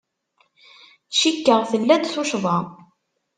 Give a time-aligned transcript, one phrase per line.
[1.17, 2.57] Cikkeɣ tella-d tuccḍa.